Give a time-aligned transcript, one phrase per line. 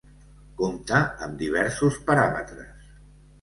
[0.61, 2.91] Compta amb diversos paràmetres.